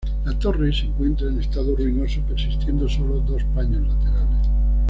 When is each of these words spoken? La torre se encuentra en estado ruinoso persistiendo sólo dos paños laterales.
La 0.25 0.33
torre 0.39 0.73
se 0.73 0.87
encuentra 0.87 1.27
en 1.29 1.39
estado 1.39 1.75
ruinoso 1.75 2.21
persistiendo 2.21 2.89
sólo 2.89 3.19
dos 3.19 3.43
paños 3.53 3.87
laterales. 3.87 4.49